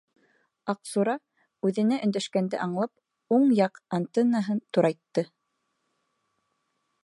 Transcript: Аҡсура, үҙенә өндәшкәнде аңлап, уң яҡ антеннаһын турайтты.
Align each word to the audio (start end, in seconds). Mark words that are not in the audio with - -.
Аҡсура, 0.71 1.13
үҙенә 1.69 1.99
өндәшкәнде 2.07 2.61
аңлап, 2.67 2.93
уң 3.37 3.47
яҡ 3.61 3.79
антеннаһын 3.99 4.65
турайтты. 4.79 5.29